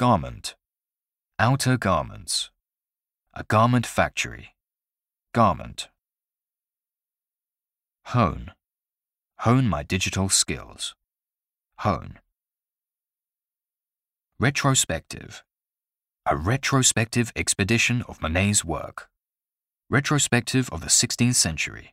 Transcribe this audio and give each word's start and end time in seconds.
Garment. 0.00 0.54
Outer 1.38 1.76
garments. 1.76 2.50
A 3.34 3.44
garment 3.44 3.84
factory. 3.84 4.54
Garment. 5.34 5.90
Hone. 8.06 8.52
Hone 9.40 9.68
my 9.68 9.82
digital 9.82 10.30
skills. 10.30 10.94
Hone. 11.80 12.18
Retrospective. 14.38 15.44
A 16.24 16.34
retrospective 16.34 17.30
expedition 17.36 18.00
of 18.08 18.22
Monet's 18.22 18.64
work. 18.64 19.10
Retrospective 19.90 20.70
of 20.70 20.80
the 20.80 20.86
16th 20.86 21.34
century. 21.34 21.92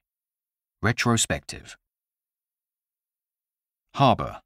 Retrospective. 0.81 1.75
Harbor. 3.95 4.39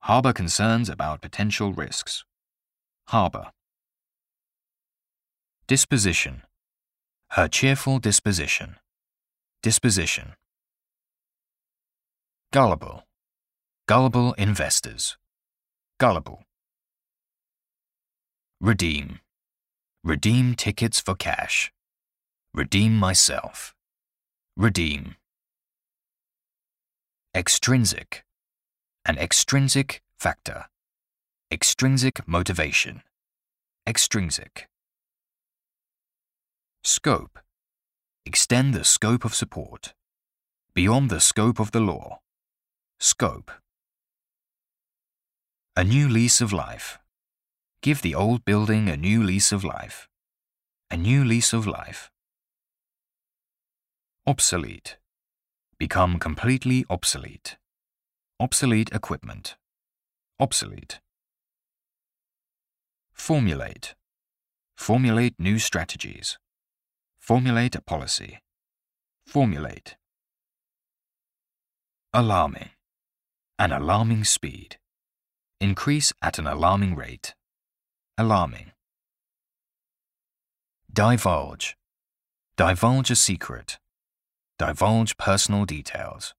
Harbor 0.00 0.34
concerns 0.34 0.90
about 0.90 1.22
potential 1.22 1.72
risks. 1.72 2.26
Harbor. 3.08 3.50
Disposition. 5.66 6.42
Her 7.30 7.48
cheerful 7.48 7.98
disposition. 7.98 8.76
Disposition. 9.62 10.34
Gullible. 12.52 13.04
Gullible 13.86 14.32
investors. 14.34 15.18
Gullible. 15.98 16.44
Redeem. 18.60 19.20
Redeem 20.02 20.54
tickets 20.54 21.00
for 21.00 21.14
cash. 21.14 21.72
Redeem 22.54 22.96
myself. 22.96 23.74
Redeem. 24.56 25.16
Extrinsic. 27.34 28.24
An 29.04 29.18
extrinsic 29.18 30.00
factor. 30.18 30.66
Extrinsic 31.54 32.26
motivation. 32.26 33.04
Extrinsic. 33.86 34.66
Scope. 36.82 37.38
Extend 38.26 38.74
the 38.74 38.82
scope 38.82 39.24
of 39.24 39.36
support. 39.36 39.94
Beyond 40.74 41.10
the 41.10 41.20
scope 41.20 41.60
of 41.60 41.70
the 41.70 41.78
law. 41.78 42.18
Scope. 42.98 43.52
A 45.76 45.84
new 45.84 46.08
lease 46.08 46.40
of 46.40 46.52
life. 46.52 46.98
Give 47.82 48.02
the 48.02 48.16
old 48.16 48.44
building 48.44 48.88
a 48.88 48.96
new 48.96 49.22
lease 49.22 49.52
of 49.52 49.62
life. 49.62 50.08
A 50.90 50.96
new 50.96 51.22
lease 51.24 51.52
of 51.52 51.68
life. 51.68 52.10
Obsolete. 54.26 54.96
Become 55.78 56.18
completely 56.18 56.84
obsolete. 56.90 57.58
Obsolete 58.40 58.90
equipment. 58.92 59.54
Obsolete. 60.40 60.98
Formulate. 63.24 63.94
Formulate 64.76 65.34
new 65.38 65.58
strategies. 65.58 66.38
Formulate 67.18 67.74
a 67.74 67.80
policy. 67.80 68.42
Formulate. 69.26 69.96
Alarming. 72.12 72.68
An 73.58 73.72
alarming 73.72 74.24
speed. 74.24 74.76
Increase 75.58 76.12
at 76.20 76.38
an 76.38 76.46
alarming 76.46 76.96
rate. 76.96 77.34
Alarming. 78.18 78.72
Divulge. 80.92 81.76
Divulge 82.58 83.10
a 83.10 83.16
secret. 83.16 83.78
Divulge 84.58 85.16
personal 85.16 85.64
details. 85.64 86.34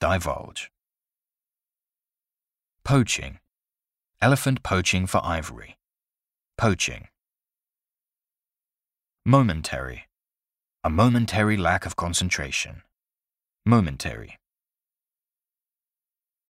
Divulge. 0.00 0.70
Poaching. 2.84 3.40
Elephant 4.22 4.62
poaching 4.62 5.08
for 5.08 5.20
ivory. 5.24 5.76
Poaching. 6.56 7.08
Momentary. 9.26 10.04
A 10.84 10.90
momentary 10.90 11.56
lack 11.56 11.84
of 11.84 11.96
concentration. 11.96 12.82
Momentary. 13.66 14.38